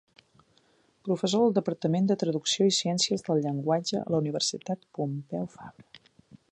Professor 1.07 1.43
del 1.43 1.53
Departament 1.57 2.09
de 2.11 2.17
traducció 2.23 2.69
i 2.69 2.73
ciències 2.79 3.27
del 3.29 3.45
llenguatge 3.45 4.01
a 4.03 4.09
la 4.15 4.23
Universitat 4.25 4.93
Pompeu 4.99 5.49
Fabra. 5.57 5.89